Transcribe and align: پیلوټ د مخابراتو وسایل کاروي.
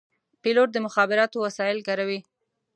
پیلوټ 0.41 0.69
د 0.73 0.77
مخابراتو 0.85 1.37
وسایل 1.45 1.79
کاروي. 1.87 2.19